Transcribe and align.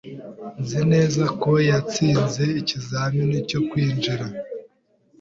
Nzi 0.61 0.81
neza 0.91 1.23
ko 1.41 1.51
yatsinze 1.69 2.43
ikizamini 2.59 3.37
cyo 3.49 3.59
kwinjira. 3.69 4.25